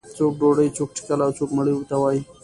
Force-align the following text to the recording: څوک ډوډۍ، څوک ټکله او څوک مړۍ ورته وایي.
څوک 0.17 0.33
ډوډۍ، 0.41 0.67
څوک 0.77 0.89
ټکله 0.97 1.23
او 1.27 1.33
څوک 1.37 1.49
مړۍ 1.57 1.73
ورته 1.75 1.95
وایي. 1.99 2.21